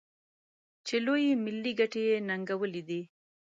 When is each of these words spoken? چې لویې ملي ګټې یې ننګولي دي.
چې 0.87 0.95
لویې 1.05 1.31
ملي 1.43 1.71
ګټې 1.79 2.01
یې 2.09 2.17
ننګولي 2.29 2.81
دي. 2.89 3.01